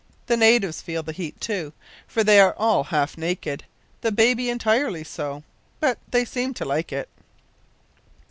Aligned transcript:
The 0.25 0.35
natives 0.35 0.81
feel 0.81 1.03
the 1.03 1.11
heat, 1.11 1.39
too, 1.39 1.73
for 2.07 2.23
they 2.23 2.39
are 2.39 2.55
all 2.57 2.85
half 2.85 3.19
naked 3.19 3.65
the 4.01 4.11
baby 4.11 4.49
entirely 4.49 5.03
so; 5.03 5.43
but 5.79 5.99
they 6.09 6.25
seem 6.25 6.55
to 6.55 6.65
like 6.65 6.91
it! 6.91 7.07